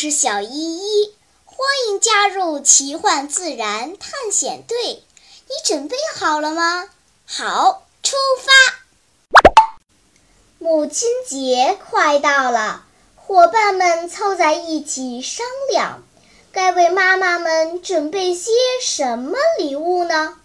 [0.00, 1.12] 是小依依，
[1.44, 5.02] 欢迎加入奇幻自然探险队。
[5.48, 6.88] 你准备好了吗？
[7.26, 9.42] 好，出发！
[10.60, 12.84] 母亲节快到了，
[13.16, 16.04] 伙伴们凑在一起商量，
[16.52, 20.38] 该为妈妈们准备些什么礼物呢？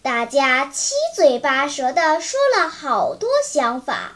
[0.00, 4.12] 大家七嘴八舌地说了好多想法。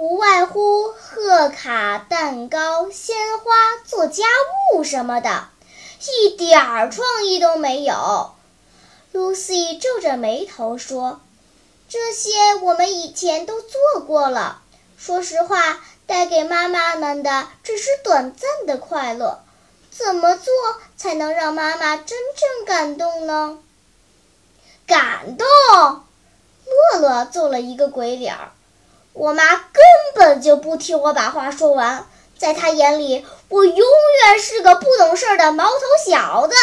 [0.00, 4.24] 无外乎贺卡、蛋糕、鲜花、做家
[4.72, 5.48] 务什么的，
[6.08, 8.30] 一点儿创意都没有。
[9.12, 11.20] Lucy 皱着眉头说
[11.90, 14.62] ：“这些我们以前都做过了。
[14.96, 19.40] 说实话，带给妈妈们的只是短暂的快乐。
[19.90, 20.50] 怎么做
[20.96, 23.58] 才能让妈妈真正感动呢？”
[24.88, 25.46] 感动！
[26.94, 28.52] 乐乐做了一个鬼脸儿。
[29.12, 29.82] 我妈根
[30.14, 32.06] 本就不听我把话说完，
[32.38, 36.54] 在她眼里，我永远是个不懂事的毛头小子。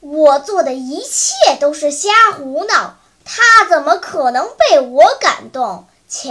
[0.00, 5.86] 我做的一切都是瞎胡闹，她怎么可能被我感动？
[6.08, 6.30] 切！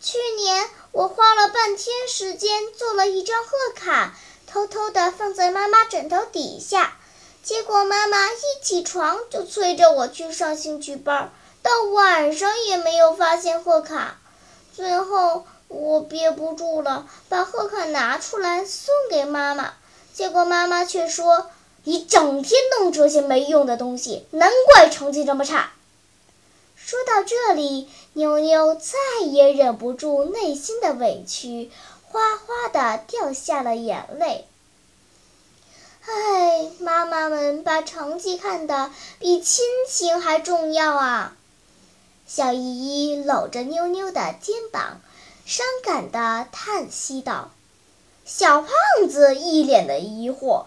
[0.00, 4.14] 去年我花了半天时间做了一张贺卡，
[4.46, 6.96] 偷偷的放在妈妈枕头底下，
[7.42, 11.32] 结果妈妈一起床就催着我去上兴趣班。
[11.62, 14.18] 到晚上也没有发现贺卡，
[14.74, 19.74] 最后我憋不住了，把贺卡拿出来送给妈妈，
[20.12, 21.50] 结果妈妈却说
[21.84, 25.72] ：“你整天弄这些没用的东西，难怪成绩这么差。”
[26.76, 31.70] 说到这里，妞妞再也忍不住内心的委屈，
[32.02, 34.46] 哗哗的掉下了眼泪。
[36.04, 38.90] 唉，妈妈们把成绩看得
[39.20, 41.36] 比亲情还重要啊！
[42.34, 45.02] 小依依搂着妞妞的肩膀，
[45.44, 47.50] 伤感地叹息道
[48.24, 48.70] ：“小胖
[49.06, 50.64] 子一脸的疑惑，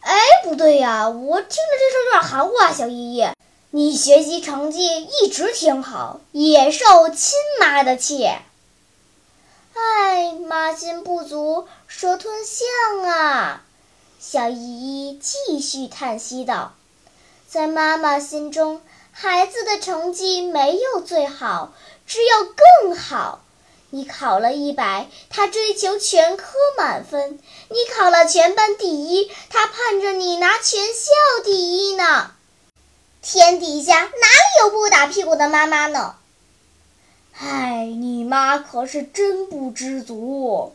[0.00, 2.72] 哎，不对呀，我听着这事有点含糊啊。
[2.72, 3.28] 小依依，
[3.70, 8.24] 你学习成绩一直挺好，也受亲妈的气。
[9.74, 13.62] 哎，妈心不足蛇吞象啊。”
[14.18, 16.74] 小依依继续叹息道
[17.46, 18.82] ：“在妈妈心中。”
[19.16, 21.72] 孩子的成绩没有最好，
[22.04, 23.44] 只有更好。
[23.90, 26.44] 你考了一百，他追求全科
[26.76, 27.38] 满分；
[27.68, 32.32] 你考了全班第一，他盼着你拿全校第一呢。
[33.22, 36.16] 天底下哪里有不打屁股的妈妈呢？
[37.38, 40.74] 唉，你妈可是真不知足。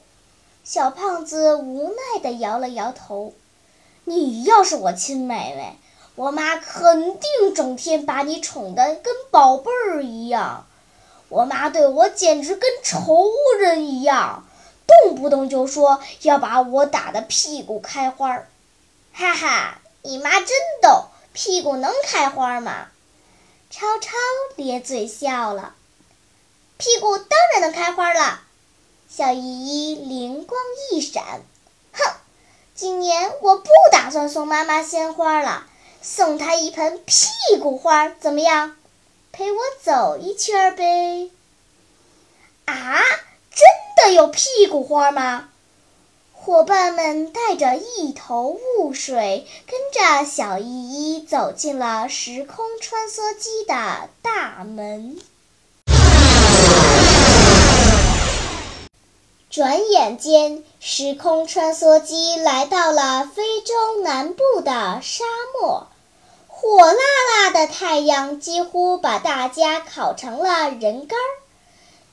[0.64, 3.34] 小胖子无奈地摇了摇头。
[4.06, 5.78] 你要是我亲妹妹。
[6.16, 10.66] 我妈肯定整天把你宠得跟宝贝儿一样，
[11.30, 14.44] 我妈对我简直跟仇人一样，
[14.86, 18.50] 动不动就说要把我打得屁股开花儿。
[19.14, 20.50] 哈哈，你妈真
[20.82, 22.88] 逗，屁股能开花吗？
[23.70, 24.10] 超超
[24.56, 25.74] 咧嘴笑了，
[26.78, 28.42] 屁股当然能开花了。
[29.08, 30.60] 小依依灵光
[30.92, 31.42] 一闪，
[31.94, 32.14] 哼，
[32.76, 35.68] 今年我不打算送妈妈鲜花了。
[36.02, 38.76] 送他一盆屁股花怎么样？
[39.32, 41.30] 陪我走一圈呗。
[42.66, 43.02] 啊，
[43.52, 43.68] 真
[43.98, 45.50] 的有屁股花吗？
[46.34, 50.66] 伙伴们带着一头雾水，跟着小依
[51.16, 55.20] 依走进了时空穿梭机的大门。
[59.50, 65.26] 转眼间，时空穿梭机来到了非洲南部的沙
[65.60, 65.88] 漠，
[66.62, 71.32] 火辣辣的太阳几乎把大家烤成了人干儿，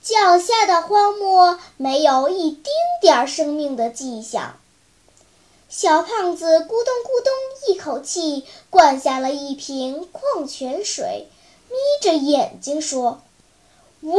[0.00, 4.54] 脚下的荒漠没有一丁点儿生命的迹象。
[5.68, 7.32] 小胖子咕咚咕咚
[7.66, 11.26] 一口气灌下了一瓶矿泉水，
[11.68, 13.22] 眯着眼睛说
[14.00, 14.14] ：“我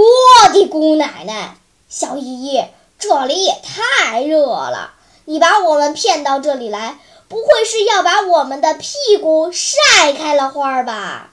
[0.51, 1.55] 的姑奶奶，
[1.87, 2.65] 小姨姨！”
[2.99, 4.93] 这里也太热了，
[5.23, 11.31] 你把我们骗到这里来，不会是要把我们的屁股晒开了花吧？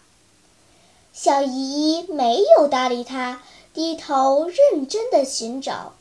[1.12, 3.40] 小姨没有搭理他，
[3.72, 5.94] 低头认真的寻找。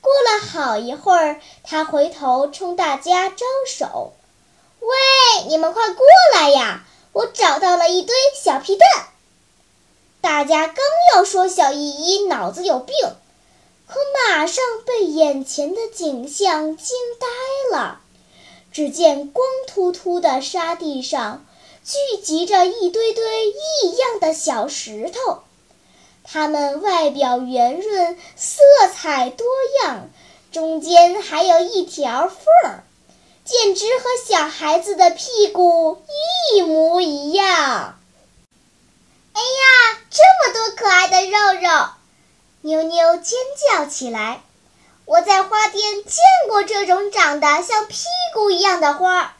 [0.00, 4.12] 过了好一会儿，他回头冲大家招手
[4.80, 4.88] ：“喂，
[5.48, 6.84] 你们快过来呀！
[7.12, 8.88] 我找到了一堆小皮蛋。”
[10.22, 10.76] 大家刚
[11.14, 12.94] 要说小姨姨脑子有病。
[13.88, 18.00] 可马上被眼前的景象惊呆了。
[18.72, 21.44] 只见光秃秃的沙地上
[21.84, 25.42] 聚集着一堆堆异样的小石头，
[26.24, 28.62] 它们外表圆润，色
[28.94, 29.46] 彩多
[29.82, 30.08] 样，
[30.50, 32.84] 中间还有一条缝儿，
[33.44, 36.02] 简直和小孩子的屁股
[36.54, 37.98] 一模一样。
[39.34, 41.88] 哎呀，这么多可爱的肉肉！
[42.62, 44.42] 妞妞尖叫起来。
[45.04, 46.14] 我在花店见
[46.48, 47.96] 过这种长得像屁
[48.34, 49.36] 股一样的花，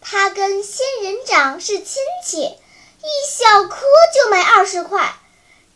[0.00, 3.76] 它跟仙人掌是亲戚，一小颗
[4.14, 5.14] 就卖二十块。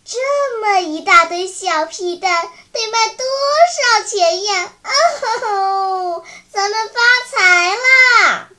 [0.05, 0.19] 这
[0.61, 3.25] 么一大堆小屁蛋得卖多
[3.77, 4.73] 少钱呀？
[4.83, 4.91] 啊
[5.23, 6.25] 吼！
[6.51, 7.01] 咱们发
[7.31, 8.51] 财啦！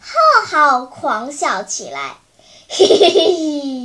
[0.00, 2.16] 浩浩狂笑起来，
[2.68, 3.77] 嘿嘿嘿！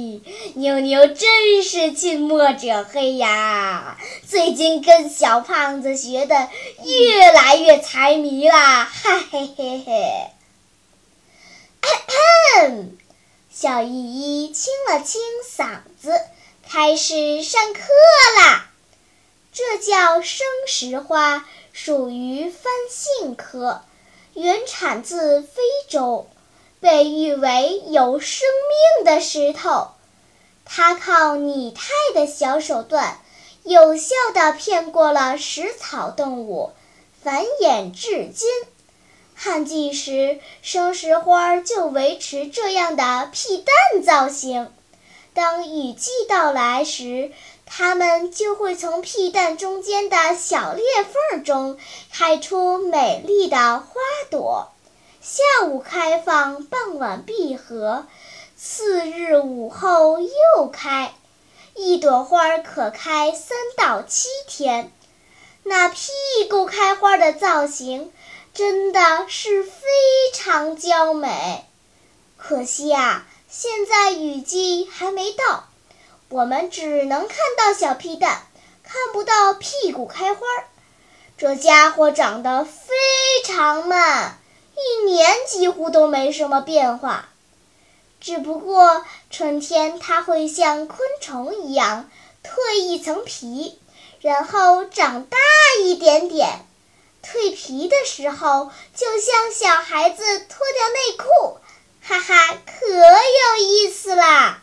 [0.56, 3.98] 妞妞真是近墨者黑呀，
[4.28, 6.50] 最近跟小胖子学的
[6.86, 8.86] 越来越财迷啦！
[8.86, 10.32] 哈嘿嘿嘿！
[11.82, 12.86] 咳咳，
[13.50, 13.90] 小依
[14.48, 16.22] 依清了清嗓子，
[16.70, 17.82] 开始上课
[18.40, 18.70] 啦。
[19.52, 23.82] 这叫生石花，属于番杏科，
[24.36, 26.30] 原产自非洲，
[26.80, 28.48] 被誉为有生
[28.98, 29.93] 命的石头。
[30.76, 31.84] 它靠拟态
[32.16, 33.20] 的小手段，
[33.62, 36.72] 有效地骗过了食草动物，
[37.22, 38.50] 繁衍至今。
[39.36, 44.66] 旱季时，生石花就维持这样的屁蛋造型；
[45.36, 47.32] 当雨季到来时，
[47.68, 51.78] 它们就会从屁蛋中间的小裂缝中
[52.12, 53.86] 开出美丽的花
[54.32, 54.72] 朵。
[55.22, 58.08] 下午开放，傍晚闭合。
[58.66, 61.14] 次日午后又开，
[61.76, 64.90] 一朵花可开三到七天。
[65.64, 66.08] 那屁
[66.50, 68.10] 股开花的造型
[68.54, 69.82] 真的是非
[70.34, 71.66] 常娇美。
[72.38, 75.66] 可惜呀，现在雨季还没到，
[76.30, 78.44] 我们只能看到小屁蛋，
[78.82, 80.40] 看不到屁股开花。
[81.38, 82.94] 这家伙长得非
[83.46, 84.40] 常慢，
[84.78, 87.28] 一年几乎都没什么变化。
[88.24, 92.10] 只不过春天它会像昆虫一样
[92.42, 93.78] 蜕一层皮，
[94.22, 95.38] 然后长大
[95.84, 96.66] 一点点。
[97.22, 101.58] 蜕皮的时候就像小孩子脱掉内裤，
[102.02, 104.62] 哈哈，可有意思啦！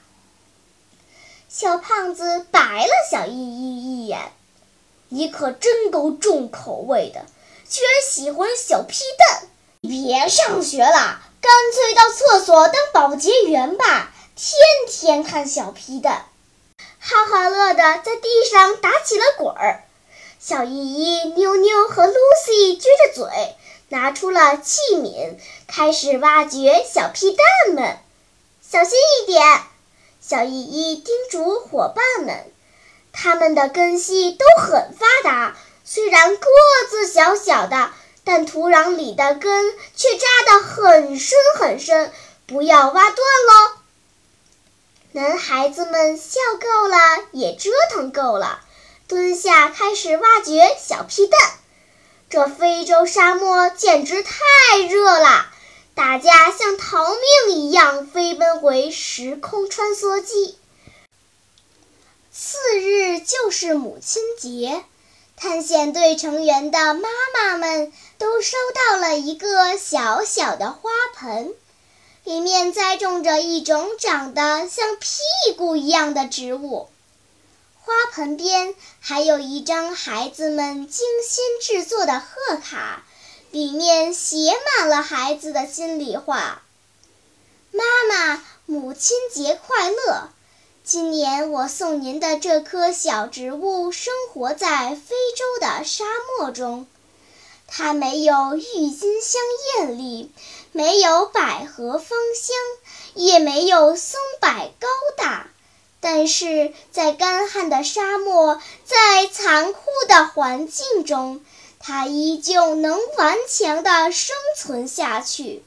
[1.51, 4.33] 小胖子白了小依依一眼
[5.11, 7.27] ：“你可真够重口味的，
[7.69, 9.49] 居然喜欢小屁蛋！
[9.83, 16.27] 别上学了。”干脆到厕所当保洁员吧，天天看小皮蛋，
[16.99, 19.85] 浩浩乐的在地上打起了滚儿。
[20.39, 22.15] 小依依、妞妞和露
[22.45, 23.57] 西撅着嘴，
[23.89, 27.99] 拿出了器皿，开始挖掘小屁蛋们。
[28.61, 28.93] 小心
[29.23, 29.43] 一点！
[30.21, 32.53] 小依依叮嘱伙伴们。
[33.13, 36.47] 他们的根系都很发达，虽然个
[36.91, 37.91] 子小小的。
[38.33, 42.13] 但土壤里的根却扎得很深很深，
[42.47, 43.73] 不要挖断喽！
[45.11, 46.97] 男孩子们笑够了，
[47.33, 48.61] 也折腾够了，
[49.09, 51.41] 蹲下开始挖掘小屁蛋。
[52.29, 55.51] 这非洲沙漠简直太热了，
[55.97, 57.09] 大家像逃
[57.47, 60.57] 命一样飞奔回时空穿梭机。
[62.31, 64.85] 次日就是母亲节。
[65.43, 71.55] 探险队成员的妈妈们都收到了一个小小的花盆，
[72.25, 76.91] 里面栽种着一种长得像屁股一样的植物。
[77.81, 83.03] 花盆边还有一张孩子们精心制作的贺卡，
[83.51, 86.61] 里面写满了孩子的心里话
[87.73, 90.29] ：“妈妈，母亲节快乐。”
[90.91, 96.03] 今年我送您的这棵小植物生活在非洲的沙
[96.41, 96.85] 漠中，
[97.69, 99.41] 它没有郁金香
[99.79, 100.33] 艳丽，
[100.73, 102.57] 没有百合芳香，
[103.15, 105.47] 也没有松柏高大，
[106.01, 111.41] 但是在干旱的沙漠，在残酷的环境中，
[111.79, 115.63] 它依旧能顽强地生存下去。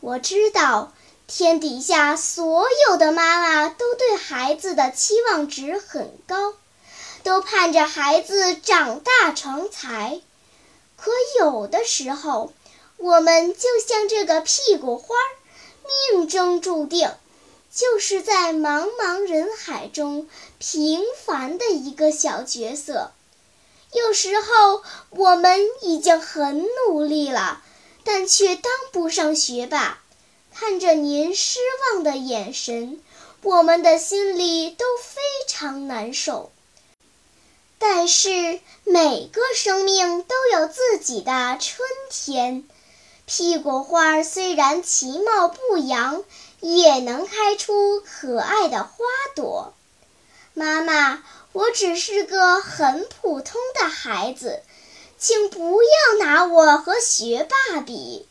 [0.00, 0.92] 我知道。
[1.26, 6.54] 天底下所有的妈妈都对孩子的期望值很高，
[7.22, 10.20] 都盼着孩子长大成才。
[10.96, 12.52] 可有的时候，
[12.98, 15.14] 我们就像这个屁股花，
[16.12, 17.10] 命中注定
[17.74, 20.28] 就是在茫茫人海中
[20.58, 23.12] 平凡的一个小角色。
[23.92, 27.62] 有时候我们已经很努力了，
[28.04, 30.00] 但却当不上学霸。
[30.56, 31.58] 看着您失
[31.92, 33.00] 望的眼神，
[33.42, 36.52] 我们的心里都非常难受。
[37.78, 42.64] 但是每个生命都有自己的春天。
[43.26, 46.22] 屁股花虽然其貌不扬，
[46.60, 48.94] 也能开出可爱的花
[49.34, 49.74] 朵。
[50.52, 54.62] 妈妈，我只是个很普通的孩子，
[55.18, 58.28] 请不要拿我和学霸比，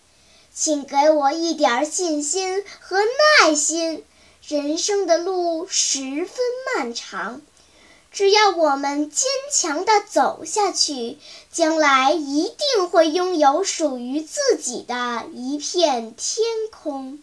[0.55, 2.97] 请给我一点信心和
[3.41, 4.05] 耐心。
[4.47, 6.37] 人生的路十分
[6.75, 7.41] 漫长。
[8.11, 11.17] 只要我们坚强地走下去，
[11.51, 12.43] 将来一
[12.75, 17.17] 定会拥有属于自己的一片天空。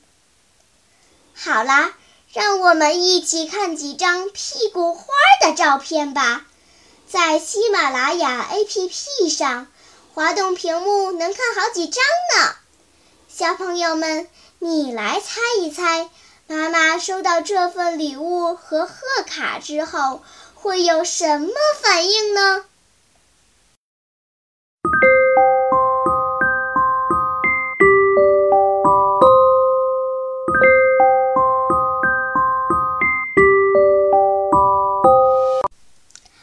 [1.32, 1.94] 好啦，
[2.32, 5.04] 让我们一起看几张屁股花
[5.42, 6.44] 的照片吧。
[7.06, 9.68] 在喜马拉雅 APP 上，
[10.14, 12.02] 滑动屏幕能看好几张
[12.37, 12.56] 呢。
[13.40, 14.28] 小朋友们，
[14.59, 16.11] 你来猜一猜，
[16.47, 18.92] 妈妈收到这份礼物和贺
[19.26, 20.20] 卡之后。
[20.54, 21.49] 会有什么
[21.80, 22.66] 反应呢？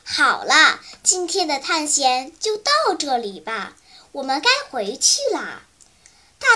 [0.04, 3.76] 好了，今天的探险就到这里吧，
[4.14, 5.62] 我们该回去啦。